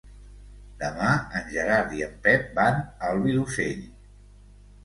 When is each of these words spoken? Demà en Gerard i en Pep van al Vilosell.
Demà 0.83 1.09
en 1.41 1.45
Gerard 1.57 1.93
i 1.99 2.03
en 2.07 2.17
Pep 2.25 2.47
van 2.61 2.81
al 3.11 3.23
Vilosell. 3.27 3.85